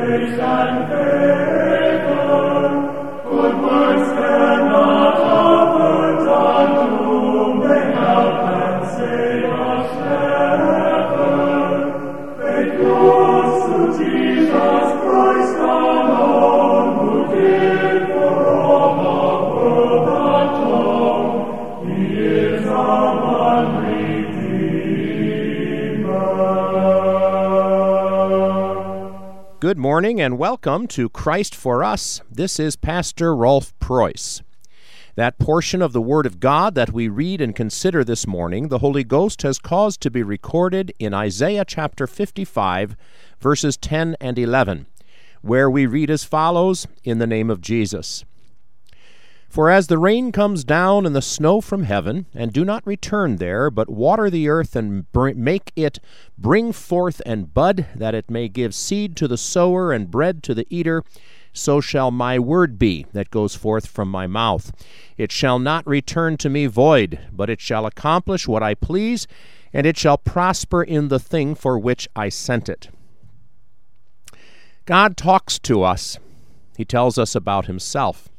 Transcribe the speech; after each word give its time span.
Good 0.00 0.59
morning 29.80 30.20
and 30.20 30.36
welcome 30.36 30.86
to 30.86 31.08
Christ 31.08 31.54
for 31.54 31.82
Us. 31.82 32.20
This 32.30 32.60
is 32.60 32.76
Pastor 32.76 33.34
Rolf 33.34 33.72
Preus. 33.78 34.42
That 35.14 35.38
portion 35.38 35.80
of 35.80 35.94
the 35.94 36.02
Word 36.02 36.26
of 36.26 36.38
God 36.38 36.74
that 36.74 36.92
we 36.92 37.08
read 37.08 37.40
and 37.40 37.56
consider 37.56 38.04
this 38.04 38.26
morning, 38.26 38.68
the 38.68 38.80
Holy 38.80 39.04
Ghost 39.04 39.40
has 39.40 39.58
caused 39.58 40.02
to 40.02 40.10
be 40.10 40.22
recorded 40.22 40.92
in 40.98 41.14
Isaiah 41.14 41.64
chapter 41.64 42.06
55, 42.06 42.94
verses 43.40 43.78
10 43.78 44.18
and 44.20 44.38
11, 44.38 44.86
where 45.40 45.70
we 45.70 45.86
read 45.86 46.10
as 46.10 46.24
follows 46.24 46.86
In 47.02 47.16
the 47.16 47.26
name 47.26 47.48
of 47.48 47.62
Jesus. 47.62 48.26
For 49.50 49.68
as 49.68 49.88
the 49.88 49.98
rain 49.98 50.30
comes 50.30 50.62
down 50.62 51.04
and 51.04 51.14
the 51.14 51.20
snow 51.20 51.60
from 51.60 51.82
heaven, 51.82 52.26
and 52.32 52.52
do 52.52 52.64
not 52.64 52.86
return 52.86 53.36
there, 53.36 53.68
but 53.68 53.90
water 53.90 54.30
the 54.30 54.48
earth 54.48 54.76
and 54.76 55.10
br- 55.10 55.32
make 55.34 55.72
it 55.74 55.98
bring 56.38 56.72
forth 56.72 57.20
and 57.26 57.52
bud, 57.52 57.86
that 57.96 58.14
it 58.14 58.30
may 58.30 58.48
give 58.48 58.76
seed 58.76 59.16
to 59.16 59.26
the 59.26 59.36
sower 59.36 59.92
and 59.92 60.08
bread 60.08 60.44
to 60.44 60.54
the 60.54 60.68
eater, 60.70 61.02
so 61.52 61.80
shall 61.80 62.12
my 62.12 62.38
word 62.38 62.78
be 62.78 63.06
that 63.12 63.32
goes 63.32 63.56
forth 63.56 63.88
from 63.88 64.08
my 64.08 64.28
mouth. 64.28 64.70
It 65.18 65.32
shall 65.32 65.58
not 65.58 65.84
return 65.84 66.36
to 66.36 66.48
me 66.48 66.66
void, 66.66 67.18
but 67.32 67.50
it 67.50 67.60
shall 67.60 67.86
accomplish 67.86 68.46
what 68.46 68.62
I 68.62 68.74
please, 68.74 69.26
and 69.72 69.84
it 69.84 69.96
shall 69.96 70.16
prosper 70.16 70.84
in 70.84 71.08
the 71.08 71.18
thing 71.18 71.56
for 71.56 71.76
which 71.76 72.08
I 72.14 72.28
sent 72.28 72.68
it. 72.68 72.88
God 74.84 75.16
talks 75.16 75.58
to 75.58 75.82
us. 75.82 76.20
He 76.76 76.84
tells 76.84 77.18
us 77.18 77.34
about 77.34 77.66
himself. 77.66 78.29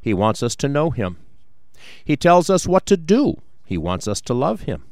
He 0.00 0.14
wants 0.14 0.42
us 0.42 0.56
to 0.56 0.68
know 0.68 0.90
Him. 0.90 1.18
He 2.04 2.16
tells 2.16 2.50
us 2.50 2.66
what 2.66 2.86
to 2.86 2.96
do. 2.96 3.40
He 3.64 3.78
wants 3.78 4.08
us 4.08 4.20
to 4.22 4.34
love 4.34 4.62
Him. 4.62 4.84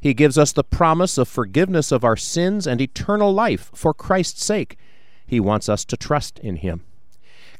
He 0.00 0.14
gives 0.14 0.36
us 0.36 0.52
the 0.52 0.64
promise 0.64 1.16
of 1.18 1.28
forgiveness 1.28 1.92
of 1.92 2.04
our 2.04 2.16
sins 2.16 2.66
and 2.66 2.80
eternal 2.80 3.32
life 3.32 3.70
for 3.74 3.94
Christ's 3.94 4.44
sake. 4.44 4.76
He 5.26 5.40
wants 5.40 5.68
us 5.68 5.84
to 5.86 5.96
trust 5.96 6.38
in 6.40 6.56
Him. 6.56 6.84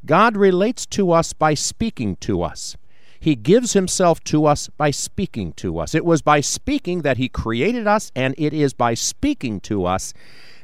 God 0.04 0.36
relates 0.36 0.86
to 0.86 1.12
us 1.12 1.32
by 1.32 1.54
speaking 1.54 2.16
to 2.16 2.42
us. 2.42 2.76
He 3.18 3.36
gives 3.36 3.74
Himself 3.74 4.24
to 4.24 4.46
us 4.46 4.68
by 4.68 4.90
speaking 4.90 5.52
to 5.54 5.78
us. 5.78 5.94
It 5.94 6.04
was 6.04 6.22
by 6.22 6.40
speaking 6.40 7.02
that 7.02 7.18
He 7.18 7.28
created 7.28 7.86
us, 7.86 8.10
and 8.16 8.34
it 8.38 8.54
is 8.54 8.72
by 8.72 8.94
speaking 8.94 9.60
to 9.60 9.84
us 9.84 10.14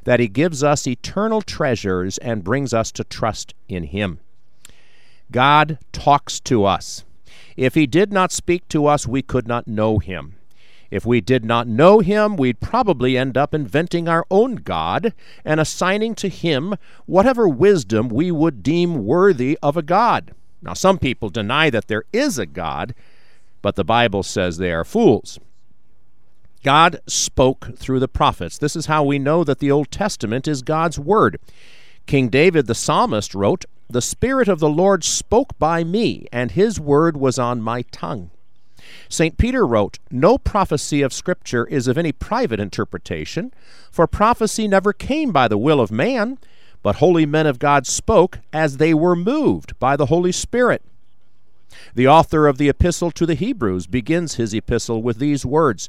that 0.05 0.21
He 0.21 0.29
gives 0.29 0.65
us 0.65 0.87
eternal 0.87 1.43
treasures 1.43 2.17
and 2.19 2.45
brings 2.45 2.73
us 2.73 2.91
to 2.93 3.05
trust 3.05 3.55
in 3.69 3.85
Him. 3.85 4.21
God 5.31 5.79
talks 5.93 6.41
to 6.41 6.65
us. 6.65 7.05
If 7.57 7.75
He 7.75 7.87
did 7.87 8.13
not 8.13 8.33
speak 8.33 8.69
to 8.69 8.87
us, 8.87 9.07
we 9.07 9.23
could 9.23 9.49
not 9.49 9.67
know 9.67 9.99
Him. 9.99 10.37
If 10.91 11.05
we 11.05 11.21
did 11.21 11.45
not 11.45 11.67
know 11.67 12.01
Him, 12.01 12.37
we'd 12.37 12.61
probably 12.61 13.19
end 13.19 13.37
up 13.37 13.53
inventing 13.53 14.09
our 14.09 14.25
own 14.31 14.57
God 14.57 15.13
and 15.45 15.59
assigning 15.59 16.15
to 16.17 16.29
Him 16.29 16.75
whatever 17.07 17.49
wisdom 17.49 18.09
we 18.09 18.31
would 18.31 18.63
deem 18.63 19.05
worthy 19.05 19.59
of 19.63 19.77
a 19.77 19.83
God. 19.83 20.33
Now, 20.63 20.75
some 20.75 20.99
people 20.99 21.29
deny 21.29 21.71
that 21.71 21.89
there 21.89 22.05
is 22.13 22.39
a 22.39 22.47
God, 22.47 22.95
but 23.63 23.77
the 23.77 23.85
Bible 23.85 24.23
says 24.23 24.57
they 24.57 24.73
are 24.73 24.85
fools. 24.85 25.39
God 26.63 27.01
spoke 27.07 27.77
through 27.77 28.01
the 28.01 28.09
prophets. 28.09 28.59
This 28.59 28.75
is 28.75 28.87
how 28.87 29.05
we 29.05 29.19
know 29.19 29.45
that 29.45 29.59
the 29.59 29.71
Old 29.71 29.91
Testament 29.91 30.49
is 30.49 30.63
God's 30.63 30.99
Word. 30.99 31.39
King 32.07 32.29
David 32.29 32.67
the 32.67 32.75
psalmist 32.75 33.35
wrote, 33.35 33.65
the 33.89 34.03
Spirit 34.03 34.49
of 34.49 34.59
the 34.59 34.69
Lord 34.69 35.05
spoke 35.05 35.59
by 35.59 35.85
me, 35.85 36.27
and 36.33 36.51
his 36.51 36.81
word 36.81 37.17
was 37.17 37.39
on 37.39 37.63
my 37.63 37.83
tongue. 37.83 38.31
St. 39.09 39.39
Peter 39.39 39.67
wrote, 39.67 39.99
No 40.11 40.39
prophecy 40.39 41.03
of 41.03 41.13
Scripture 41.13 41.67
is 41.67 41.87
of 41.89 41.97
any 41.97 42.13
private 42.13 42.61
interpretation, 42.61 43.53
for 43.91 44.07
prophecy 44.07 44.67
never 44.67 44.93
came 44.93 45.33
by 45.33 45.49
the 45.49 45.59
will 45.59 45.81
of 45.81 45.91
man, 45.91 46.39
but 46.83 46.97
holy 46.97 47.27
men 47.27 47.47
of 47.47 47.59
God 47.59 47.87
spoke 47.87 48.41
as 48.53 48.77
they 48.77 48.95
were 48.95 49.17
moved 49.17 49.79
by 49.79 49.97
the 49.97 50.07
Holy 50.07 50.33
Spirit. 50.33 50.83
The 51.95 52.09
author 52.09 52.47
of 52.47 52.59
the 52.59 52.69
Epistle 52.69 53.11
to 53.13 53.27
the 53.27 53.35
Hebrews 53.35 53.87
begins 53.87 54.35
his 54.35 54.53
epistle 54.53 55.03
with 55.03 55.19
these 55.19 55.47
words 55.47 55.89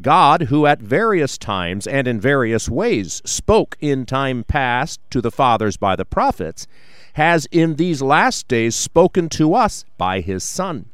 God, 0.00 0.42
who 0.42 0.66
at 0.66 0.80
various 0.80 1.36
times 1.36 1.86
and 1.86 2.06
in 2.06 2.20
various 2.20 2.68
ways 2.68 3.20
spoke 3.24 3.76
in 3.80 4.06
time 4.06 4.44
past 4.44 5.00
to 5.10 5.20
the 5.20 5.32
fathers 5.32 5.76
by 5.76 5.96
the 5.96 6.04
prophets, 6.04 6.66
has 7.14 7.46
in 7.50 7.74
these 7.76 8.00
last 8.00 8.46
days 8.46 8.76
spoken 8.76 9.28
to 9.30 9.54
us 9.54 9.84
by 9.96 10.20
his 10.20 10.44
Son. 10.44 10.86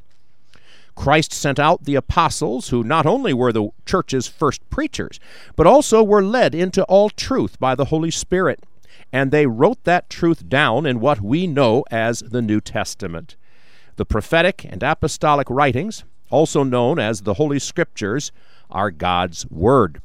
Christ 0.95 1.33
sent 1.33 1.59
out 1.59 1.85
the 1.85 1.97
apostles, 1.97 2.69
who 2.69 2.83
not 2.83 3.05
only 3.05 3.35
were 3.35 3.53
the 3.53 3.69
church's 3.85 4.27
first 4.27 4.69
preachers, 4.71 5.21
but 5.57 5.67
also 5.67 6.03
were 6.03 6.23
led 6.23 6.55
into 6.55 6.85
all 6.85 7.11
truth 7.11 7.59
by 7.59 7.75
the 7.75 7.87
Holy 7.87 8.11
Spirit. 8.11 8.61
And 9.13 9.31
they 9.31 9.47
wrote 9.47 9.83
that 9.85 10.09
truth 10.09 10.49
down 10.49 10.87
in 10.87 11.01
what 11.01 11.21
we 11.21 11.47
know 11.47 11.85
as 11.91 12.21
the 12.21 12.43
New 12.43 12.61
Testament. 12.61 13.37
The 13.97 14.05
prophetic 14.05 14.65
and 14.65 14.83
apostolic 14.83 15.49
writings, 15.49 16.05
also 16.31 16.63
known 16.63 16.99
as 16.99 17.23
the 17.23 17.35
Holy 17.35 17.59
Scriptures, 17.59 18.33
are 18.71 18.91
God's 18.91 19.49
Word. 19.51 20.03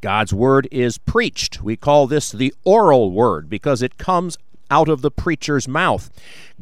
God's 0.00 0.32
Word 0.32 0.66
is 0.70 0.96
preached. 0.96 1.62
We 1.62 1.76
call 1.76 2.06
this 2.06 2.32
the 2.32 2.54
oral 2.64 3.10
Word 3.10 3.50
because 3.50 3.82
it 3.82 3.98
comes 3.98 4.38
out 4.70 4.88
of 4.88 5.02
the 5.02 5.10
preacher's 5.10 5.68
mouth. 5.68 6.10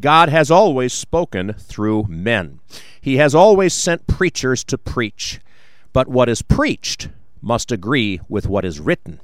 God 0.00 0.28
has 0.28 0.50
always 0.50 0.92
spoken 0.92 1.52
through 1.52 2.06
men. 2.08 2.58
He 3.00 3.18
has 3.18 3.34
always 3.34 3.74
sent 3.74 4.06
preachers 4.06 4.64
to 4.64 4.78
preach. 4.78 5.40
But 5.92 6.08
what 6.08 6.28
is 6.28 6.42
preached 6.42 7.10
must 7.40 7.70
agree 7.70 8.20
with 8.28 8.48
what 8.48 8.64
is 8.64 8.80
written. 8.80 9.20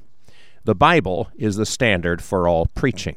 The 0.64 0.74
Bible 0.74 1.30
is 1.36 1.56
the 1.56 1.66
standard 1.66 2.22
for 2.22 2.46
all 2.46 2.66
preaching. 2.66 3.16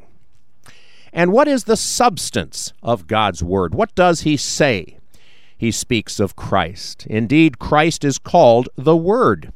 And 1.12 1.32
what 1.32 1.48
is 1.48 1.64
the 1.64 1.76
substance 1.76 2.72
of 2.82 3.06
God's 3.06 3.42
Word? 3.42 3.74
What 3.74 3.94
does 3.94 4.22
He 4.22 4.36
say? 4.36 4.98
He 5.56 5.70
speaks 5.72 6.20
of 6.20 6.36
Christ. 6.36 7.06
Indeed, 7.06 7.58
Christ 7.58 8.04
is 8.04 8.18
called 8.18 8.68
the 8.76 8.96
Word. 8.96 9.52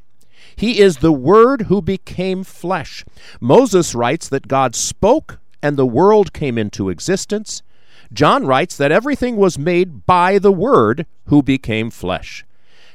He 0.56 0.80
is 0.80 0.98
the 0.98 1.12
Word 1.12 1.62
who 1.62 1.80
became 1.80 2.44
flesh. 2.44 3.04
Moses 3.40 3.94
writes 3.94 4.28
that 4.28 4.48
God 4.48 4.74
spoke 4.74 5.38
and 5.62 5.76
the 5.76 5.86
world 5.86 6.32
came 6.32 6.58
into 6.58 6.88
existence, 6.90 7.62
John 8.12 8.44
writes 8.44 8.76
that 8.76 8.92
everything 8.92 9.36
was 9.36 9.58
made 9.58 10.04
by 10.04 10.38
the 10.38 10.52
Word 10.52 11.06
who 11.26 11.42
became 11.42 11.90
flesh. 11.90 12.44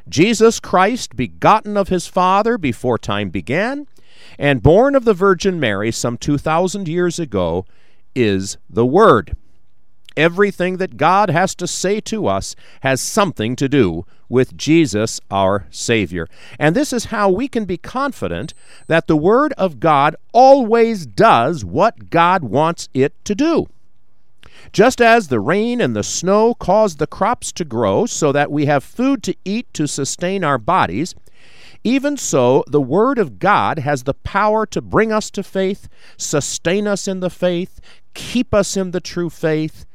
Jesus 0.07 0.59
Christ, 0.59 1.15
begotten 1.15 1.75
of 1.75 1.87
his 1.87 2.07
Father 2.07 2.57
before 2.57 2.97
time 2.97 3.29
began, 3.29 3.87
and 4.37 4.61
born 4.61 4.95
of 4.95 5.05
the 5.05 5.13
Virgin 5.13 5.59
Mary 5.59 5.91
some 5.91 6.17
2,000 6.17 6.87
years 6.87 7.19
ago, 7.19 7.65
is 8.17 8.57
the 8.67 8.85
Word. 8.85 9.37
Everything 10.17 10.77
that 10.77 10.97
God 10.97 11.29
has 11.29 11.53
to 11.55 11.67
say 11.67 11.99
to 12.01 12.25
us 12.25 12.55
has 12.81 12.99
something 12.99 13.55
to 13.55 13.69
do 13.69 14.03
with 14.27 14.57
Jesus 14.57 15.21
our 15.29 15.67
Savior. 15.69 16.27
And 16.57 16.75
this 16.75 16.91
is 16.91 17.05
how 17.05 17.29
we 17.29 17.47
can 17.47 17.65
be 17.65 17.77
confident 17.77 18.55
that 18.87 19.05
the 19.05 19.15
Word 19.15 19.53
of 19.53 19.79
God 19.79 20.15
always 20.33 21.05
does 21.05 21.63
what 21.63 22.09
God 22.09 22.43
wants 22.43 22.89
it 22.95 23.13
to 23.25 23.35
do. 23.35 23.67
Just 24.73 24.99
as 24.99 25.27
the 25.27 25.39
rain 25.39 25.79
and 25.79 25.95
the 25.95 26.03
snow 26.03 26.55
cause 26.55 26.95
the 26.95 27.07
crops 27.07 27.51
to 27.51 27.63
grow 27.63 28.07
so 28.07 28.31
that 28.31 28.51
we 28.51 28.65
have 28.65 28.83
food 28.83 29.21
to 29.23 29.35
eat 29.45 29.71
to 29.75 29.87
sustain 29.87 30.43
our 30.43 30.57
bodies, 30.57 31.13
even 31.83 32.17
so, 32.17 32.63
the 32.67 32.81
Word 32.81 33.17
of 33.17 33.39
God 33.39 33.79
has 33.79 34.03
the 34.03 34.13
power 34.13 34.65
to 34.65 34.81
bring 34.81 35.11
us 35.11 35.29
to 35.31 35.43
faith, 35.43 35.87
sustain 36.17 36.87
us 36.87 37.07
in 37.07 37.21
the 37.21 37.29
faith, 37.29 37.79
keep 38.17 38.51
us 38.53 38.75
in 38.75 38.91
the 38.91 38.99
true 38.99 39.29
faith, 39.29 39.85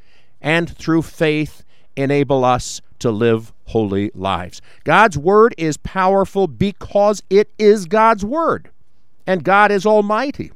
and 0.41 0.75
through 0.79 1.03
faith 1.03 1.65
enable 1.97 2.45
us 2.45 2.81
to 3.01 3.11
live 3.11 3.53
holy 3.67 4.13
lives. 4.15 4.63
God's 4.85 5.19
Word 5.19 5.55
is 5.59 5.77
powerful 5.77 6.47
because 6.47 7.23
it 7.29 7.51
is 7.59 7.87
God's 7.87 8.25
Word, 8.25 8.71
and 9.27 9.45
God 9.45 9.73
is 9.73 9.85
Almighty. 9.85 10.53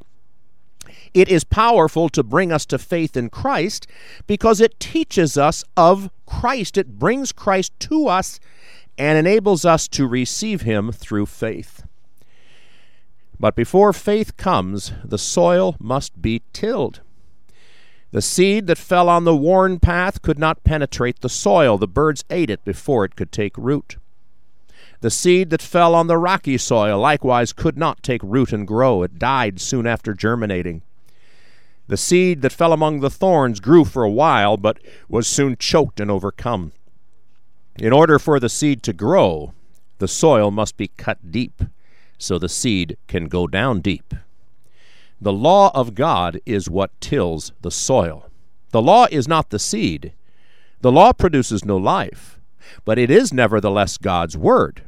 It 1.13 1.29
is 1.29 1.43
powerful 1.45 2.09
to 2.11 2.23
bring 2.23 2.53
us 2.53 2.67
to 2.67 2.79
faith 2.79 3.17
in 3.17 3.31
Christ 3.31 3.87
because 4.27 4.61
it 4.61 4.79
teaches 4.79 5.37
us 5.37 5.65
of 5.77 6.09
Christ. 6.25 6.79
It 6.79 6.99
brings 6.99 7.33
Christ 7.33 7.73
to 7.81 8.07
us 8.07 8.39
and 8.97 9.19
enables 9.19 9.65
us 9.65 9.89
to 9.89 10.07
receive 10.07 10.63
Him 10.63 10.93
through 10.93 11.27
faith. 11.27 11.83
But 13.41 13.57
before 13.57 13.93
faith 13.93 14.37
comes, 14.37 14.93
the 15.05 15.19
soil 15.19 15.77
must 15.81 16.23
be 16.23 16.43
tilled. 16.53 17.01
The 18.17 18.23
seed 18.23 18.67
that 18.69 18.79
fell 18.79 19.11
on 19.11 19.25
the 19.25 19.37
worn 19.37 19.79
path 19.79 20.23
could 20.23 20.39
not 20.39 20.65
penetrate 20.65 21.21
the 21.21 21.29
soil. 21.29 21.77
The 21.77 21.87
birds 21.87 22.25
ate 22.31 22.49
it 22.49 22.65
before 22.65 23.05
it 23.05 23.15
could 23.15 23.31
take 23.31 23.59
root. 23.59 23.99
The 25.03 25.11
seed 25.11 25.51
that 25.51 25.61
fell 25.61 25.95
on 25.95 26.07
the 26.07 26.17
rocky 26.17 26.57
soil 26.57 26.99
likewise 26.99 27.53
could 27.53 27.77
not 27.77 28.03
take 28.03 28.23
root 28.23 28.55
and 28.55 28.67
grow. 28.67 29.03
It 29.03 29.19
died 29.19 29.61
soon 29.61 29.87
after 29.87 30.15
germinating. 30.15 30.81
The 31.89 31.99
seed 31.99 32.41
that 32.41 32.55
fell 32.55 32.73
among 32.73 33.01
the 33.01 33.11
thorns 33.11 33.61
grew 33.61 33.85
for 33.85 34.03
a 34.03 34.11
while, 34.11 34.57
but 34.57 34.79
was 35.11 35.27
soon 35.27 35.55
choked 35.59 36.01
and 36.01 36.11
overcome. 36.11 36.73
In 37.79 37.93
order 37.93 38.19
for 38.19 38.41
the 38.41 38.49
seed 38.49 38.83
to 38.85 38.95
grow, 38.95 39.53
the 39.99 40.09
soil 40.09 40.51
must 40.51 40.79
be 40.79 40.89
cut 40.89 41.31
deep 41.31 41.65
so 42.17 42.39
the 42.39 42.49
seed 42.49 42.97
can 43.09 43.29
go 43.29 43.47
down 43.47 43.81
deep. 43.81 44.15
The 45.21 45.33
law 45.33 45.71
of 45.75 45.95
God 45.95 46.41
is 46.45 46.69
what 46.69 46.99
tills 47.01 47.53
the 47.63 47.71
soil. 47.71 48.29
The 48.71 48.83
law 48.83 49.07
is 49.11 49.27
not 49.27 49.51
the 49.51 49.59
seed. 49.59 50.13
The 50.83 50.93
law 50.93 51.13
produces 51.13 51.65
no 51.65 51.77
life, 51.79 52.39
but 52.85 52.99
it 52.99 53.11
is 53.11 53.33
nevertheless 53.33 53.97
God's 53.97 54.37
word. 54.37 54.83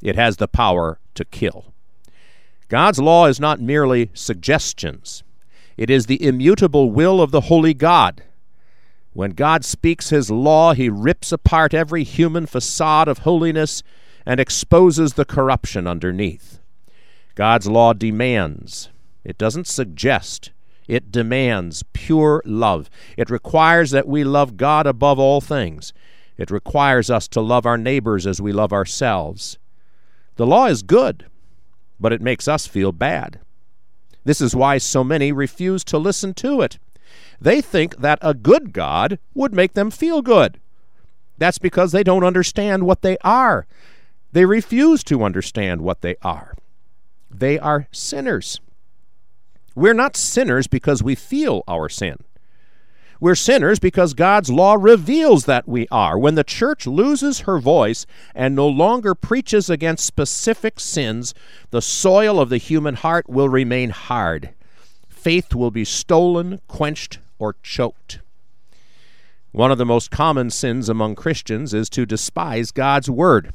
It 0.00 0.16
has 0.16 0.38
the 0.38 0.48
power 0.48 0.98
to 1.14 1.24
kill. 1.24 1.74
God's 2.68 2.98
law 2.98 3.26
is 3.26 3.38
not 3.38 3.60
merely 3.60 4.10
suggestions, 4.14 5.22
it 5.76 5.90
is 5.90 6.06
the 6.06 6.24
immutable 6.24 6.90
will 6.90 7.20
of 7.20 7.30
the 7.30 7.42
holy 7.42 7.74
God. 7.74 8.22
When 9.12 9.30
God 9.30 9.64
speaks 9.64 10.10
his 10.10 10.30
law, 10.30 10.72
he 10.72 10.88
rips 10.88 11.30
apart 11.30 11.74
every 11.74 12.04
human 12.04 12.46
facade 12.46 13.06
of 13.06 13.18
holiness 13.18 13.82
and 14.26 14.40
exposes 14.40 15.14
the 15.14 15.24
corruption 15.24 15.86
underneath. 15.86 16.60
God's 17.34 17.66
law 17.66 17.92
demands, 17.92 18.88
it 19.24 19.38
doesn't 19.38 19.66
suggest, 19.66 20.50
it 20.86 21.10
demands 21.10 21.82
pure 21.92 22.42
love. 22.44 22.90
It 23.16 23.30
requires 23.30 23.90
that 23.90 24.06
we 24.06 24.22
love 24.22 24.56
God 24.56 24.86
above 24.86 25.18
all 25.18 25.40
things. 25.40 25.92
It 26.36 26.50
requires 26.50 27.10
us 27.10 27.26
to 27.28 27.40
love 27.40 27.64
our 27.64 27.78
neighbors 27.78 28.26
as 28.26 28.40
we 28.40 28.52
love 28.52 28.72
ourselves. 28.72 29.58
The 30.36 30.46
law 30.46 30.66
is 30.66 30.82
good, 30.82 31.26
but 31.98 32.12
it 32.12 32.20
makes 32.20 32.48
us 32.48 32.66
feel 32.66 32.92
bad. 32.92 33.40
This 34.24 34.40
is 34.40 34.54
why 34.54 34.78
so 34.78 35.04
many 35.04 35.32
refuse 35.32 35.84
to 35.84 35.98
listen 35.98 36.34
to 36.34 36.60
it. 36.60 36.78
They 37.40 37.60
think 37.60 37.98
that 37.98 38.18
a 38.20 38.34
good 38.34 38.72
God 38.72 39.18
would 39.32 39.54
make 39.54 39.74
them 39.74 39.90
feel 39.90 40.22
good. 40.22 40.60
That's 41.38 41.58
because 41.58 41.92
they 41.92 42.02
don't 42.02 42.24
understand 42.24 42.84
what 42.84 43.02
they 43.02 43.16
are. 43.22 43.66
They 44.32 44.44
refuse 44.44 45.04
to 45.04 45.22
understand 45.22 45.82
what 45.82 46.00
they 46.00 46.16
are 46.22 46.54
they 47.34 47.58
are 47.58 47.88
sinners. 47.90 48.60
We're 49.74 49.94
not 49.94 50.16
sinners 50.16 50.66
because 50.66 51.02
we 51.02 51.14
feel 51.14 51.64
our 51.66 51.88
sin. 51.88 52.18
We're 53.20 53.34
sinners 53.34 53.78
because 53.78 54.12
God's 54.12 54.50
law 54.50 54.76
reveals 54.78 55.46
that 55.46 55.66
we 55.66 55.88
are. 55.90 56.18
When 56.18 56.34
the 56.34 56.44
church 56.44 56.86
loses 56.86 57.40
her 57.40 57.58
voice 57.58 58.06
and 58.34 58.54
no 58.54 58.68
longer 58.68 59.14
preaches 59.14 59.70
against 59.70 60.04
specific 60.04 60.78
sins, 60.78 61.32
the 61.70 61.80
soil 61.80 62.38
of 62.40 62.50
the 62.50 62.58
human 62.58 62.96
heart 62.96 63.28
will 63.28 63.48
remain 63.48 63.90
hard. 63.90 64.50
Faith 65.08 65.54
will 65.54 65.70
be 65.70 65.84
stolen, 65.84 66.60
quenched, 66.68 67.18
or 67.38 67.56
choked. 67.62 68.20
One 69.52 69.70
of 69.70 69.78
the 69.78 69.86
most 69.86 70.10
common 70.10 70.50
sins 70.50 70.88
among 70.88 71.14
Christians 71.14 71.72
is 71.72 71.88
to 71.90 72.04
despise 72.04 72.72
God's 72.72 73.08
word. 73.08 73.54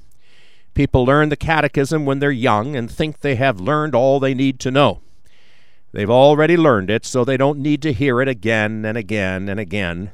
People 0.73 1.05
learn 1.05 1.29
the 1.29 1.35
catechism 1.35 2.05
when 2.05 2.19
they're 2.19 2.31
young 2.31 2.75
and 2.75 2.89
think 2.89 3.19
they 3.19 3.35
have 3.35 3.59
learned 3.59 3.93
all 3.93 4.19
they 4.19 4.33
need 4.33 4.59
to 4.61 4.71
know. 4.71 5.01
They've 5.91 6.09
already 6.09 6.55
learned 6.55 6.89
it, 6.89 7.05
so 7.05 7.23
they 7.23 7.37
don't 7.37 7.59
need 7.59 7.81
to 7.81 7.93
hear 7.93 8.21
it 8.21 8.27
again 8.27 8.85
and 8.85 8.97
again 8.97 9.49
and 9.49 9.59
again. 9.59 10.11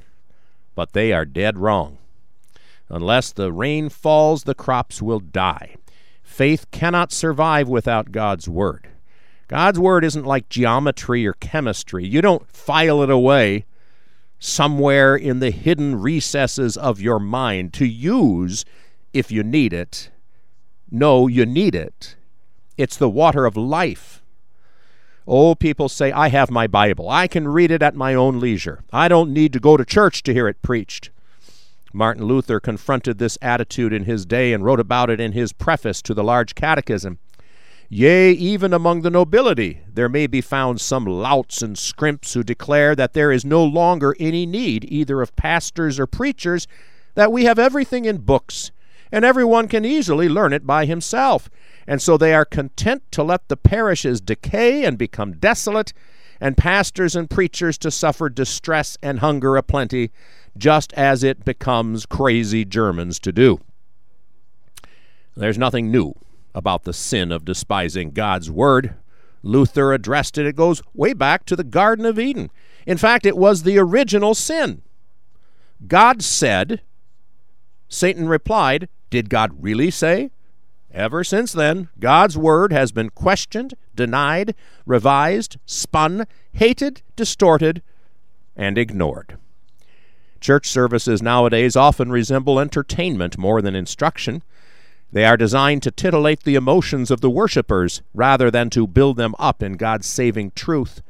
But 0.74 0.94
they 0.94 1.12
are 1.12 1.26
dead 1.26 1.58
wrong. 1.58 1.98
Unless 2.90 3.34
the 3.34 3.52
rain 3.52 3.90
falls, 3.90 4.44
the 4.44 4.54
crops 4.54 5.02
will 5.02 5.20
die. 5.20 5.76
Faith 6.24 6.70
cannot 6.72 7.12
survive 7.12 7.68
without 7.68 8.12
God's 8.12 8.48
Word. 8.48 8.88
God's 9.48 9.80
Word 9.80 10.04
isn't 10.04 10.26
like 10.26 10.50
geometry 10.50 11.26
or 11.26 11.34
chemistry. 11.34 12.06
You 12.06 12.22
don't 12.22 12.50
file 12.50 13.02
it 13.02 13.10
away 13.10 13.66
somewhere 14.40 15.16
in 15.16 15.40
the 15.40 15.52
hidden 15.52 16.00
recesses 16.00 16.78
of 16.78 17.02
your 17.02 17.20
mind 17.20 17.74
to 17.74 17.86
use 17.86 18.66
if 19.14 19.32
you 19.32 19.44
need 19.44 19.74
it 19.74 20.10
no, 20.92 21.28
you 21.28 21.46
need 21.46 21.76
it. 21.76 22.16
It's 22.78 22.98
the 22.98 23.10
water 23.10 23.46
of 23.46 23.58
life. 23.58 24.22
Oh, 25.28 25.56
people 25.56 25.90
say, 25.90 26.12
I 26.12 26.28
have 26.30 26.52
my 26.52 26.68
Bible. 26.68 27.10
I 27.10 27.28
can 27.28 27.48
read 27.48 27.72
it 27.72 27.82
at 27.82 27.96
my 27.96 28.14
own 28.14 28.40
leisure. 28.40 28.84
I 28.94 29.08
don't 29.08 29.34
need 29.34 29.54
to 29.54 29.60
go 29.60 29.76
to 29.76 29.84
church 29.84 30.22
to 30.24 30.34
hear 30.34 30.48
it 30.48 30.62
preached. 30.62 31.10
Martin 31.92 32.26
Luther 32.26 32.60
confronted 32.60 33.18
this 33.18 33.38
attitude 33.42 33.94
in 33.94 34.04
his 34.04 34.26
day 34.26 34.54
and 34.54 34.64
wrote 34.64 34.80
about 34.80 35.10
it 35.10 35.20
in 35.20 35.32
his 35.32 35.54
preface 35.54 36.02
to 36.04 36.14
the 36.14 36.24
large 36.24 36.54
catechism. 36.54 37.18
Yea, 37.88 38.32
even 38.32 38.74
among 38.74 39.02
the 39.02 39.10
nobility 39.10 39.82
there 39.92 40.10
may 40.10 40.28
be 40.28 40.42
found 40.42 40.82
some 40.82 41.06
louts 41.06 41.62
and 41.62 41.78
scrimps 41.78 42.34
who 42.34 42.44
declare 42.44 42.96
that 42.96 43.14
there 43.14 43.32
is 43.32 43.46
no 43.46 43.64
longer 43.64 44.16
any 44.20 44.46
need 44.46 44.86
either 44.92 45.22
of 45.22 45.36
pastors 45.36 46.00
or 46.00 46.06
preachers, 46.06 46.68
that 47.14 47.32
we 47.32 47.46
have 47.46 47.58
everything 47.58 48.06
in 48.06 48.18
books, 48.18 48.72
and 49.12 49.26
everyone 49.26 49.68
can 49.68 49.86
easily 49.86 50.28
learn 50.30 50.54
it 50.54 50.66
by 50.66 50.86
himself. 50.86 51.50
And 51.88 52.02
so 52.02 52.18
they 52.18 52.34
are 52.34 52.46
content 52.46 53.04
to 53.12 53.24
let 53.24 53.48
the 53.48 53.58
parishes 53.58 54.22
decay 54.22 54.84
and 54.84 54.98
become 54.98 55.34
desolate, 55.34 55.94
and 56.42 56.58
pastors 56.58 57.16
and 57.16 57.30
preachers 57.30 57.78
to 57.78 57.92
suffer 57.92 58.30
distress 58.30 58.98
and 59.02 59.20
hunger 59.20 59.56
aplenty, 59.56 60.12
just 60.58 60.92
as 60.94 61.24
it 61.24 61.46
becomes 61.46 62.06
crazy 62.06 62.66
Germans 62.66 63.20
to 63.20 63.32
do. 63.32 63.60
There's 65.36 65.58
nothing 65.58 65.92
new 65.92 66.14
about 66.54 66.84
the 66.84 66.94
sin 66.94 67.32
of 67.32 67.46
despising 67.46 68.12
God's 68.12 68.50
word. 68.50 68.96
Luther 69.44 69.94
addressed 69.94 70.38
it. 70.38 70.46
It 70.46 70.56
goes 70.56 70.82
way 70.94 71.14
back 71.14 71.46
to 71.46 71.56
the 71.56 71.64
Garden 71.64 72.06
of 72.06 72.18
Eden. 72.18 72.50
In 72.86 72.98
fact, 72.98 73.26
it 73.26 73.38
was 73.38 73.64
the 73.64 73.78
original 73.78 74.34
sin. 74.34 74.82
God 75.88 76.24
said, 76.24 76.82
Satan 77.88 78.28
replied, 78.28 78.90
did 79.10 79.30
God 79.30 79.52
really 79.62 79.92
say? 79.92 80.32
Ever 80.94 81.24
since 81.24 81.52
then, 81.52 81.90
God's 82.00 82.38
Word 82.38 82.72
has 82.72 82.92
been 82.92 83.10
questioned, 83.10 83.74
denied, 83.96 84.56
revised, 84.86 85.58
spun, 85.66 86.26
hated, 86.54 87.02
distorted, 87.16 87.82
and 88.56 88.78
ignored. 88.78 89.38
Church 90.40 90.70
services 90.70 91.22
nowadays 91.22 91.76
often 91.76 92.12
resemble 92.12 92.60
entertainment 92.60 93.38
more 93.38 93.62
than 93.62 93.76
instruction. 93.76 94.42
They 95.12 95.26
are 95.26 95.38
designed 95.38 95.84
to 95.84 95.92
titillate 95.92 96.44
the 96.44 96.56
emotions 96.56 97.12
of 97.12 97.22
the 97.22 97.30
worshippers 97.30 98.02
rather 98.14 98.52
than 98.52 98.70
to 98.72 98.88
build 98.88 99.18
them 99.18 99.36
up 99.40 99.62
in 99.64 99.74
God's 99.74 100.08
saving 100.08 100.52
truth. 100.56 101.02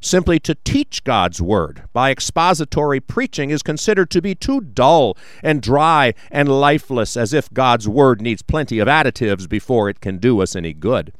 Simply 0.00 0.38
to 0.40 0.54
teach 0.64 1.02
God's 1.02 1.42
Word 1.42 1.82
by 1.92 2.10
expository 2.10 3.00
preaching 3.00 3.50
is 3.50 3.62
considered 3.62 4.10
to 4.10 4.22
be 4.22 4.34
too 4.34 4.60
dull 4.60 5.16
and 5.42 5.60
dry 5.60 6.14
and 6.30 6.48
lifeless, 6.48 7.16
as 7.16 7.32
if 7.32 7.52
God's 7.52 7.88
Word 7.88 8.20
needs 8.20 8.42
plenty 8.42 8.78
of 8.78 8.86
additives 8.86 9.48
before 9.48 9.88
it 9.88 10.00
can 10.00 10.18
do 10.18 10.40
us 10.40 10.54
any 10.54 10.72
good. 10.72 11.12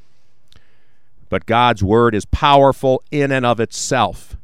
But 1.29 1.47
God's 1.47 1.83
Word 1.83 2.15
is 2.15 2.25
powerful 2.25 3.03
in 3.11 3.33
and 3.33 3.45
of 3.45 3.59
itself. 3.59 4.37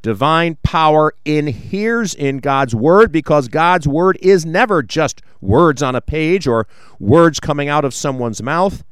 Divine 0.00 0.58
power 0.62 1.14
inheres 1.24 2.14
in 2.14 2.38
God's 2.38 2.74
Word 2.74 3.12
because 3.12 3.48
God's 3.48 3.86
Word 3.86 4.16
is 4.20 4.46
never 4.46 4.82
just 4.82 5.22
words 5.40 5.82
on 5.82 5.94
a 5.96 6.00
page 6.00 6.46
or 6.46 6.66
words 6.98 7.40
coming 7.40 7.68
out 7.68 7.84
of 7.84 7.94
someone's 7.94 8.42
mouth. 8.42 8.84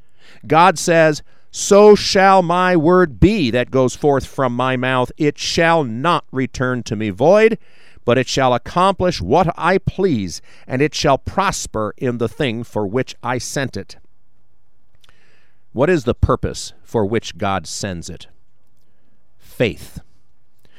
God 0.47 0.77
says, 0.77 1.21
so 1.51 1.95
shall 1.95 2.41
my 2.41 2.77
word 2.77 3.19
be 3.19 3.51
that 3.51 3.71
goes 3.71 3.93
forth 3.93 4.25
from 4.25 4.55
my 4.55 4.77
mouth. 4.77 5.11
It 5.17 5.37
shall 5.37 5.83
not 5.83 6.23
return 6.31 6.81
to 6.83 6.95
me 6.95 7.09
void, 7.09 7.57
but 8.05 8.17
it 8.17 8.27
shall 8.27 8.53
accomplish 8.53 9.21
what 9.21 9.53
I 9.57 9.77
please, 9.77 10.41
and 10.65 10.81
it 10.81 10.95
shall 10.95 11.17
prosper 11.17 11.93
in 11.97 12.17
the 12.19 12.29
thing 12.29 12.63
for 12.63 12.87
which 12.87 13.15
I 13.21 13.37
sent 13.37 13.75
it. 13.75 13.97
What 15.73 15.89
is 15.89 16.05
the 16.05 16.15
purpose 16.15 16.73
for 16.83 17.05
which 17.05 17.37
God 17.37 17.67
sends 17.67 18.09
it? 18.09 18.27
Faith. 19.37 19.99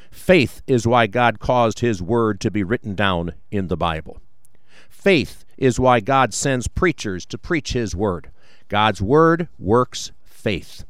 Faith 0.09 0.61
is 0.67 0.87
why 0.87 1.07
God 1.07 1.39
caused 1.39 1.79
His 1.79 2.01
Word 2.01 2.39
to 2.41 2.51
be 2.51 2.63
written 2.63 2.95
down 2.95 3.33
in 3.51 3.67
the 3.67 3.77
Bible. 3.77 4.21
Faith 4.89 5.45
is 5.57 5.79
why 5.79 5.99
God 5.99 6.33
sends 6.33 6.67
preachers 6.67 7.25
to 7.27 7.37
preach 7.37 7.73
His 7.73 7.95
Word. 7.95 8.31
God's 8.69 9.01
Word 9.01 9.47
works 9.57 10.11
faith. 10.43 10.83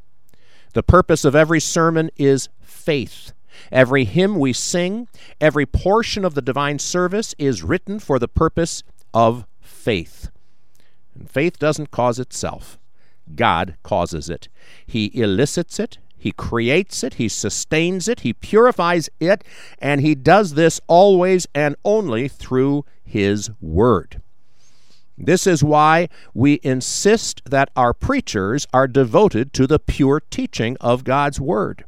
The 0.74 0.83
purpose 0.83 1.24
of 1.24 1.36
every 1.36 1.60
sermon 1.60 2.10
is 2.17 2.50
faith. 2.60 3.33
Every 3.72 4.05
hymn 4.05 4.39
we 4.39 4.51
sing, 4.51 5.07
every 5.39 5.67
portion 5.67 6.25
of 6.25 6.33
the 6.33 6.41
divine 6.41 6.79
service 6.79 7.36
is 7.38 7.62
written 7.62 8.00
for 8.00 8.17
the 8.17 8.27
purpose 8.27 8.81
of 9.13 9.45
faith. 9.62 10.31
And 11.13 11.29
faith 11.29 11.60
doesn't 11.60 11.91
cause 11.91 12.17
itself, 12.17 12.79
God 13.36 13.77
causes 13.83 14.27
it. 14.27 14.50
He 14.88 15.12
elicits 15.13 15.79
it, 15.79 16.00
He 16.17 16.31
creates 16.31 17.03
it, 17.03 17.15
He 17.15 17.29
sustains 17.29 18.07
it, 18.07 18.22
He 18.22 18.33
purifies 18.33 19.12
it, 19.19 19.43
and 19.77 20.01
He 20.01 20.15
does 20.15 20.55
this 20.55 20.81
always 20.88 21.45
and 21.53 21.75
only 21.86 22.27
through 22.27 22.86
His 23.03 23.51
Word. 23.62 24.23
This 25.17 25.46
is 25.46 25.63
why 25.63 26.10
we 26.34 26.60
insist 26.63 27.41
that 27.46 27.70
our 27.75 27.93
preachers 27.93 28.67
are 28.74 28.88
devoted 28.88 29.53
to 29.53 29.67
the 29.67 29.79
pure 29.79 30.22
teaching 30.29 30.75
of 30.82 31.03
God's 31.03 31.39
Word. 31.39 31.86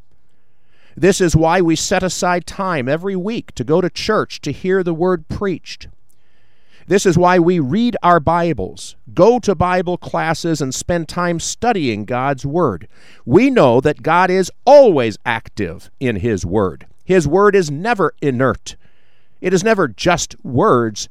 This 0.95 1.19
is 1.19 1.35
why 1.35 1.59
we 1.59 1.75
set 1.75 2.03
aside 2.03 2.45
time 2.45 2.87
every 2.87 3.15
week 3.15 3.53
to 3.55 3.63
go 3.63 3.81
to 3.81 3.89
church 3.89 4.39
to 4.41 4.51
hear 4.51 4.83
the 4.83 4.93
Word 4.93 5.27
preached. 5.27 5.87
This 6.87 7.07
is 7.07 7.17
why 7.17 7.39
we 7.39 7.59
read 7.59 7.97
our 8.03 8.19
Bibles, 8.19 8.95
go 9.13 9.39
to 9.39 9.55
Bible 9.55 9.97
classes, 9.97 10.61
and 10.61 10.73
spend 10.73 11.09
time 11.09 11.39
studying 11.39 12.05
God's 12.05 12.45
Word. 12.45 12.87
We 13.25 13.49
know 13.49 13.81
that 13.81 14.03
God 14.03 14.29
is 14.29 14.51
always 14.65 15.17
active 15.25 15.89
in 15.99 16.17
His 16.17 16.45
Word. 16.45 16.85
His 17.03 17.27
Word 17.27 17.55
is 17.55 17.71
never 17.71 18.13
inert, 18.21 18.75
it 19.41 19.51
is 19.51 19.63
never 19.63 19.87
just 19.87 20.35
words, 20.45 21.09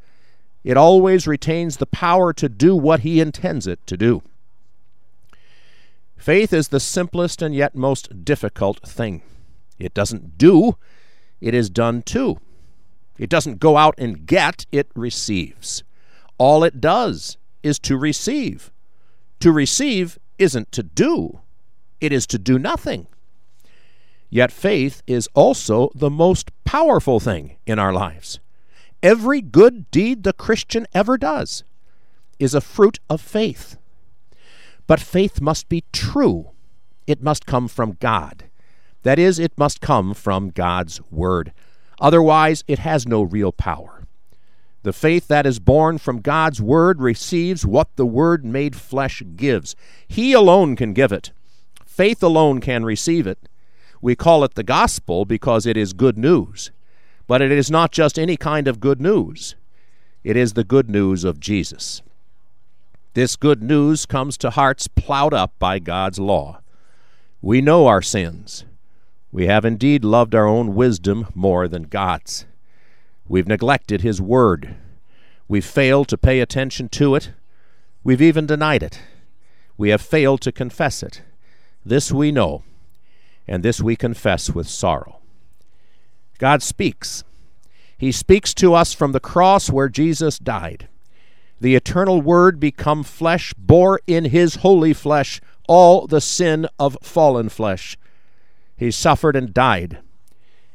it 0.65 0.77
always 0.77 1.27
retains 1.27 1.77
the 1.77 1.87
power 1.87 2.33
to 2.33 2.49
do 2.49 2.75
what 2.75 3.01
He 3.01 3.21
intends 3.21 3.67
it 3.67 3.87
to 3.87 3.97
do. 3.97 4.23
Faith 6.17 6.55
is 6.55 6.69
the 6.69 6.81
simplest 6.81 7.43
and 7.43 7.55
yet 7.55 7.75
most 7.75 8.25
difficult 8.25 8.81
thing. 8.81 9.23
It 9.79 9.93
doesn't 9.93 10.39
do, 10.39 10.79
it 11.41 11.53
is 11.53 11.69
done 11.69 12.03
to. 12.05 12.39
It 13.19 13.29
doesn't 13.29 13.61
go 13.61 13.77
out 13.77 13.95
and 13.99 14.27
get, 14.27 14.65
it 14.73 14.89
receives. 14.95 15.85
All 16.39 16.65
it 16.65 16.81
does 16.81 17.37
is 17.63 17.79
to 17.81 17.97
receive. 17.99 18.73
To 19.41 19.53
receive 19.53 20.19
isn't 20.39 20.73
to 20.73 20.83
do, 20.83 21.41
it 22.01 22.13
is 22.13 22.27
to 22.29 22.39
do 22.39 22.59
nothing. 22.59 23.07
Yet 24.31 24.51
faith 24.51 25.03
is 25.07 25.29
also 25.35 25.91
the 25.95 26.11
most 26.11 26.51
powerful 26.65 27.21
thing 27.21 27.57
in 27.67 27.79
our 27.79 27.93
lives. 27.93 28.41
Every 29.05 29.43
good 29.43 29.91
deed 29.91 30.23
the 30.23 30.33
Christian 30.33 30.87
ever 30.95 31.19
does 31.19 31.63
is 32.39 32.55
a 32.55 32.63
fruit 32.63 33.01
of 33.11 33.21
faith. 33.21 33.77
But 34.87 34.99
faith 34.99 35.43
must 35.43 35.69
be 35.69 35.85
true. 35.93 36.53
It 37.07 37.23
must 37.23 37.45
come 37.45 37.69
from 37.69 37.99
God. 38.01 38.45
That 39.03 39.19
is, 39.19 39.39
it 39.39 39.59
must 39.59 39.83
come 39.83 40.15
from 40.15 40.49
God's 40.49 41.03
Word. 41.11 41.53
Otherwise, 42.01 42.65
it 42.67 42.79
has 42.79 43.07
no 43.07 43.21
real 43.21 43.53
power. 43.53 44.05
The 44.85 44.95
faith 44.95 45.29
that 45.29 45.45
is 45.45 45.59
born 45.59 45.99
from 45.99 46.23
God's 46.23 46.63
Word 46.63 47.03
receives 47.03 47.67
what 47.67 47.95
the 47.97 48.07
Word 48.07 48.43
made 48.43 48.75
flesh 48.75 49.23
gives. 49.37 49.77
He 50.09 50.33
alone 50.33 50.77
can 50.77 50.95
give 50.95 51.13
it. 51.13 51.31
Faith 51.85 52.23
alone 52.23 52.59
can 52.59 52.87
receive 52.87 53.27
it. 53.27 53.51
We 54.01 54.17
call 54.17 54.45
it 54.45 54.55
the 54.55 54.63
gospel 54.63 55.27
because 55.27 55.67
it 55.67 55.77
is 55.77 55.93
good 55.93 56.17
news. 56.17 56.71
But 57.27 57.41
it 57.43 57.51
is 57.53 57.71
not 57.71 57.93
just 57.93 58.19
any 58.19 58.37
kind 58.37 58.69
of 58.69 58.81
good 58.81 59.01
news, 59.01 59.55
it 60.23 60.37
is 60.37 60.53
the 60.53 60.65
good 60.65 60.89
news 60.91 61.25
of 61.25 61.41
Jesus. 61.41 62.03
This 63.15 63.37
good 63.37 63.63
news 63.63 64.07
comes 64.07 64.37
to 64.39 64.51
hearts 64.51 64.89
plowed 64.89 65.33
up 65.33 65.53
by 65.59 65.79
God's 65.79 66.19
law. 66.19 66.61
We 67.41 67.61
know 67.61 67.87
our 67.87 68.03
sins. 68.03 68.65
We 69.31 69.47
have 69.47 69.65
indeed 69.65 70.05
loved 70.05 70.35
our 70.35 70.47
own 70.47 70.75
wisdom 70.75 71.27
more 71.35 71.69
than 71.69 71.85
God's. 71.85 72.47
We've 73.29 73.49
neglected 73.49 74.01
His 74.01 74.21
Word. 74.21 74.77
We've 75.47 75.65
failed 75.65 76.09
to 76.09 76.19
pay 76.19 76.41
attention 76.41 76.89
to 76.91 77.15
it. 77.15 77.33
We've 78.03 78.23
even 78.23 78.47
denied 78.47 78.83
it. 78.83 79.01
We 79.77 79.91
have 79.91 80.03
failed 80.03 80.41
to 80.43 80.53
confess 80.53 81.03
it. 81.03 81.23
This 81.85 82.11
we 82.11 82.33
know, 82.33 82.65
and 83.47 83.63
this 83.63 83.81
we 83.81 83.97
confess 83.97 84.51
with 84.51 84.69
sorrow. 84.69 85.21
God 86.45 86.63
speaks. 86.63 87.25
He 87.97 88.13
speaks 88.13 88.53
to 88.53 88.75
us 88.75 88.93
from 88.93 89.13
the 89.13 89.19
cross 89.19 89.71
where 89.71 89.89
Jesus 89.89 90.39
died. 90.39 90.89
The 91.59 91.75
eternal 91.75 92.21
Word 92.21 92.61
become 92.61 93.03
flesh 93.03 93.55
bore 93.57 93.99
in 94.07 94.27
His 94.27 94.57
holy 94.57 94.93
flesh 94.93 95.41
all 95.69 96.07
the 96.07 96.21
sin 96.21 96.69
of 96.79 96.99
fallen 97.03 97.49
flesh. 97.49 97.97
He 98.77 98.91
suffered 98.91 99.37
and 99.37 99.55
died. 99.55 100.01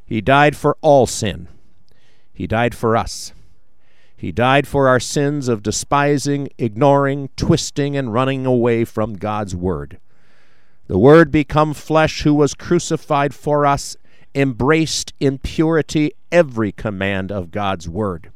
He 0.03 0.21
died 0.21 0.57
for 0.57 0.75
all 0.81 1.05
sin. 1.05 1.47
He 2.33 2.47
died 2.47 2.73
for 2.73 2.97
us. 2.97 3.31
He 4.17 4.31
died 4.31 4.67
for 4.67 4.87
our 4.87 4.99
sins 4.99 5.47
of 5.47 5.61
despising, 5.61 6.49
ignoring, 6.57 7.29
twisting, 7.35 7.95
and 7.95 8.11
running 8.11 8.47
away 8.47 8.85
from 8.85 9.17
God's 9.17 9.55
Word. 9.55 9.99
The 10.87 10.97
Word 10.97 11.29
become 11.29 11.75
flesh 11.75 12.23
who 12.23 12.33
was 12.33 12.55
crucified 12.55 13.35
for 13.35 13.67
us 13.67 13.95
embraced 14.39 15.13
in 15.19 15.37
purity 15.37 16.13
every 16.31 16.71
command 16.71 17.29
of 17.29 17.51
God's 17.51 17.89
word. 17.89 18.31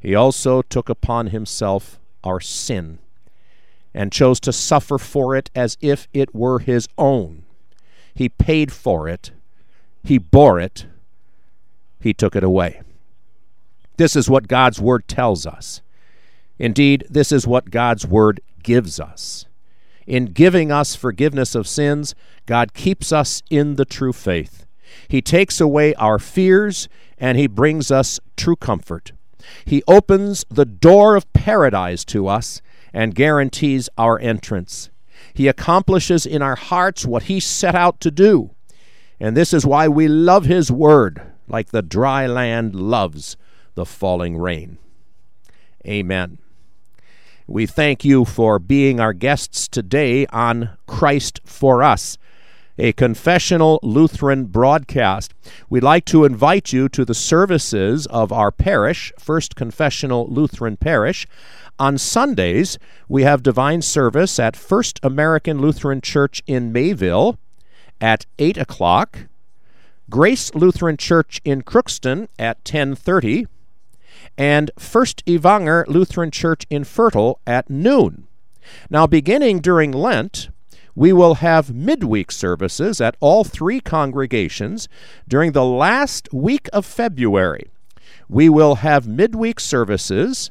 He 0.00 0.16
also 0.16 0.62
took 0.62 0.88
upon 0.88 1.28
himself 1.28 2.00
our 2.24 2.40
sin 2.40 2.98
and 3.94 4.10
chose 4.10 4.40
to 4.40 4.52
suffer 4.52 4.98
for 4.98 5.36
it 5.36 5.48
as 5.54 5.78
if 5.80 6.08
it 6.12 6.34
were 6.34 6.58
his 6.58 6.88
own. 6.98 7.44
He 8.12 8.28
paid 8.28 8.72
for 8.72 9.08
it, 9.08 9.30
he 10.02 10.18
bore 10.18 10.58
it, 10.58 10.86
he 12.00 12.12
took 12.12 12.34
it 12.34 12.42
away. 12.42 12.82
This 13.96 14.16
is 14.16 14.28
what 14.28 14.48
God's 14.48 14.80
word 14.80 15.06
tells 15.06 15.46
us. 15.46 15.82
Indeed, 16.58 17.06
this 17.08 17.30
is 17.30 17.46
what 17.46 17.70
God's 17.70 18.06
word 18.08 18.40
gives 18.64 18.98
us. 18.98 19.46
In 20.04 20.26
giving 20.26 20.72
us 20.72 20.96
forgiveness 20.96 21.54
of 21.54 21.68
sins, 21.68 22.16
God 22.46 22.74
keeps 22.74 23.12
us 23.12 23.40
in 23.50 23.76
the 23.76 23.84
true 23.84 24.12
faith. 24.12 24.66
He 25.08 25.22
takes 25.22 25.60
away 25.60 25.94
our 25.94 26.18
fears 26.18 26.88
and 27.18 27.36
He 27.36 27.46
brings 27.46 27.90
us 27.90 28.20
true 28.36 28.56
comfort. 28.56 29.12
He 29.64 29.82
opens 29.88 30.44
the 30.50 30.64
door 30.64 31.16
of 31.16 31.32
paradise 31.32 32.04
to 32.06 32.26
us 32.26 32.60
and 32.92 33.14
guarantees 33.14 33.88
our 33.96 34.18
entrance. 34.18 34.90
He 35.34 35.48
accomplishes 35.48 36.26
in 36.26 36.42
our 36.42 36.56
hearts 36.56 37.06
what 37.06 37.24
He 37.24 37.40
set 37.40 37.74
out 37.74 38.00
to 38.00 38.10
do. 38.10 38.50
And 39.18 39.36
this 39.36 39.52
is 39.52 39.66
why 39.66 39.88
we 39.88 40.08
love 40.08 40.46
His 40.46 40.70
Word 40.70 41.22
like 41.46 41.70
the 41.70 41.82
dry 41.82 42.26
land 42.26 42.74
loves 42.74 43.36
the 43.74 43.84
falling 43.84 44.36
rain. 44.36 44.78
Amen. 45.86 46.38
We 47.46 47.66
thank 47.66 48.04
you 48.04 48.24
for 48.24 48.58
being 48.58 49.00
our 49.00 49.12
guests 49.12 49.66
today 49.66 50.26
on 50.26 50.76
Christ 50.86 51.40
for 51.44 51.82
Us 51.82 52.16
a 52.80 52.92
confessional 52.92 53.78
Lutheran 53.82 54.46
broadcast. 54.46 55.34
We'd 55.68 55.82
like 55.82 56.04
to 56.06 56.24
invite 56.24 56.72
you 56.72 56.88
to 56.88 57.04
the 57.04 57.14
services 57.14 58.06
of 58.06 58.32
our 58.32 58.50
parish, 58.50 59.12
First 59.18 59.54
Confessional 59.54 60.26
Lutheran 60.28 60.76
Parish. 60.76 61.26
On 61.78 61.98
Sundays, 61.98 62.78
we 63.08 63.22
have 63.22 63.42
divine 63.42 63.82
service 63.82 64.38
at 64.38 64.56
First 64.56 64.98
American 65.02 65.60
Lutheran 65.60 66.00
Church 66.00 66.42
in 66.46 66.72
Mayville 66.72 67.38
at 68.00 68.26
8 68.38 68.56
o'clock, 68.56 69.26
Grace 70.08 70.54
Lutheran 70.54 70.96
Church 70.96 71.40
in 71.44 71.62
Crookston 71.62 72.28
at 72.38 72.58
1030, 72.58 73.46
and 74.36 74.70
First 74.78 75.24
Evanger 75.26 75.86
Lutheran 75.86 76.30
Church 76.30 76.66
in 76.70 76.84
Fertile 76.84 77.38
at 77.46 77.68
noon. 77.68 78.26
Now, 78.88 79.06
beginning 79.06 79.60
during 79.60 79.92
Lent, 79.92 80.48
we 80.94 81.12
will 81.12 81.34
have 81.34 81.74
midweek 81.74 82.30
services 82.30 83.00
at 83.00 83.16
all 83.20 83.44
three 83.44 83.80
congregations 83.80 84.88
during 85.28 85.52
the 85.52 85.64
last 85.64 86.28
week 86.32 86.68
of 86.72 86.84
February. 86.84 87.70
We 88.28 88.48
will 88.48 88.76
have 88.76 89.06
midweek 89.08 89.60
services 89.60 90.50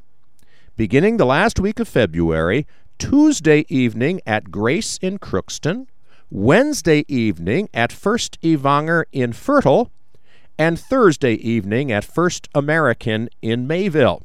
beginning 0.79 1.17
the 1.17 1.25
last 1.25 1.59
week 1.59 1.77
of 1.79 1.89
February, 1.89 2.65
Tuesday 2.97 3.65
evening 3.67 4.21
at 4.25 4.49
Grace 4.49 4.97
in 5.01 5.19
Crookston, 5.19 5.87
Wednesday 6.29 7.03
evening 7.09 7.67
at 7.73 7.91
First 7.91 8.39
Evanger 8.41 9.03
in 9.11 9.33
Fertile, 9.33 9.91
and 10.57 10.79
Thursday 10.79 11.33
evening 11.33 11.91
at 11.91 12.05
First 12.05 12.47
American 12.55 13.27
in 13.41 13.67
Mayville. 13.67 14.23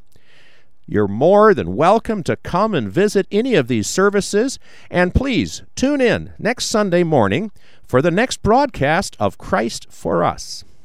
You're 0.87 1.09
more 1.09 1.55
than 1.55 1.77
welcome 1.77 2.23
to 2.25 2.37
come 2.37 2.75
and 2.75 2.91
visit 2.91 3.27
any 3.31 3.55
of 3.55 3.69
these 3.69 3.89
services, 3.89 4.59
and 4.91 5.15
please 5.15 5.63
tune 5.75 6.03
in 6.03 6.35
next 6.39 6.67
Sunday 6.67 7.03
morning 7.03 7.51
for 7.83 8.03
the 8.03 8.11
next 8.11 8.43
broadcast 8.43 9.17
of 9.19 9.39
Christ 9.39 9.87
for 9.89 10.23
Us. 10.23 10.63